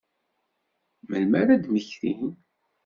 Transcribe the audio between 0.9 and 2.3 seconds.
Melmi ara ad mmektin?